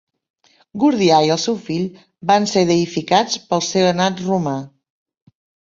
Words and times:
Gordià 0.83 1.19
i 1.27 1.29
el 1.35 1.39
seu 1.43 1.59
fill 1.67 1.85
van 2.33 2.49
ser 2.55 2.65
deïficats 2.73 3.39
pel 3.53 3.65
senat 3.69 4.27
romà. 4.31 4.57